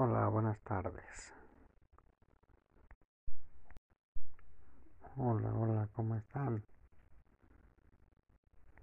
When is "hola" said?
0.00-0.28, 5.16-5.52, 5.54-5.88